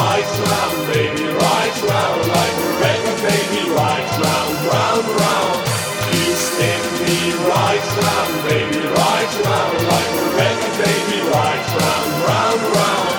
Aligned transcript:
right 0.00 0.32
round, 0.48 0.78
baby, 0.88 1.26
right 1.28 1.76
round, 1.84 2.20
like 2.32 2.56
a 2.64 2.70
record, 2.80 3.18
baby, 3.20 3.62
right 3.76 4.08
round, 4.24 4.56
round, 4.72 5.06
round. 5.20 5.56
You 6.16 6.32
spin 6.32 6.80
me 7.04 7.18
round, 8.00 8.34
baby, 8.48 8.80
right 8.96 9.32
round, 9.44 9.76
like 9.92 10.12
a 10.16 10.26
record, 10.40 10.74
baby, 10.80 11.18
right 11.36 11.66
round, 11.76 12.12
round, 12.28 12.62
round. 12.76 13.12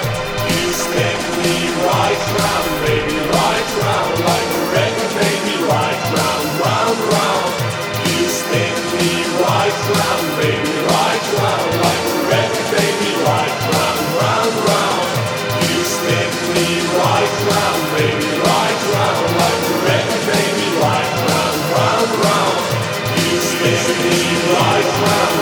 You 0.50 0.66
spin 0.74 1.20
me 1.38 1.54
round, 2.42 2.72
baby, 2.86 3.18
right 3.38 3.70
round, 3.86 4.16
like 4.30 4.50
a 4.58 4.64
record, 4.74 5.12
baby, 5.22 5.56
right 5.70 6.02
round, 6.18 6.48
round, 6.66 7.00
round. 7.14 7.52
You 8.10 8.26
spin 8.42 8.76
me 8.98 9.12
round, 9.98 10.28
baby, 10.42 10.76
right 10.90 11.26
round. 11.38 11.61
like 24.12 25.41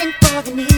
So 0.00 0.06
I 0.06 0.12
hopped 0.22 0.69